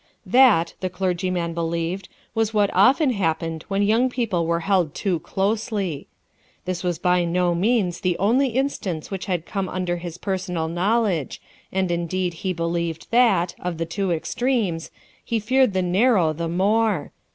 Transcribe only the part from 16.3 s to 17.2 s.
the more.